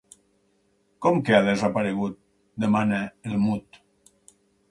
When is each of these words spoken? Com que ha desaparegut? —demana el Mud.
Com 1.05 1.19
que 1.27 1.35
ha 1.39 1.43
desaparegut? 1.47 2.17
—demana 2.23 3.05
el 3.31 3.37
Mud. 3.45 3.81